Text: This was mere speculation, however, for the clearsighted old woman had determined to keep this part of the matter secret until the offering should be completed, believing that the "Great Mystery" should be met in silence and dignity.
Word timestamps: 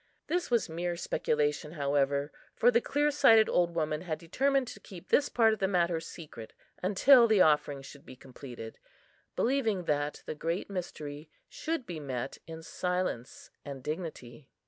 This 0.25 0.49
was 0.49 0.67
mere 0.67 0.97
speculation, 0.97 1.73
however, 1.73 2.31
for 2.55 2.71
the 2.71 2.81
clearsighted 2.81 3.47
old 3.47 3.75
woman 3.75 4.01
had 4.01 4.17
determined 4.17 4.67
to 4.69 4.79
keep 4.79 5.09
this 5.09 5.29
part 5.29 5.53
of 5.53 5.59
the 5.59 5.67
matter 5.67 5.99
secret 5.99 6.53
until 6.81 7.27
the 7.27 7.41
offering 7.41 7.83
should 7.83 8.03
be 8.03 8.15
completed, 8.15 8.79
believing 9.35 9.83
that 9.83 10.23
the 10.25 10.33
"Great 10.33 10.71
Mystery" 10.71 11.29
should 11.47 11.85
be 11.85 11.99
met 11.99 12.39
in 12.47 12.63
silence 12.63 13.51
and 13.63 13.83
dignity. 13.83 14.49